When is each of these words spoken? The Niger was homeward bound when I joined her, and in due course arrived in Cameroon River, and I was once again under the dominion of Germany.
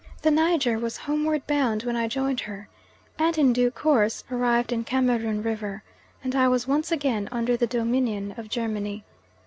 The 0.23 0.31
Niger 0.31 0.79
was 0.79 0.97
homeward 0.97 1.45
bound 1.45 1.83
when 1.83 1.95
I 1.95 2.07
joined 2.07 2.39
her, 2.39 2.67
and 3.19 3.37
in 3.37 3.53
due 3.53 3.69
course 3.69 4.23
arrived 4.31 4.71
in 4.71 4.83
Cameroon 4.83 5.43
River, 5.43 5.83
and 6.23 6.33
I 6.35 6.47
was 6.47 6.67
once 6.67 6.91
again 6.91 7.29
under 7.31 7.55
the 7.55 7.67
dominion 7.67 8.33
of 8.35 8.49
Germany. 8.49 9.03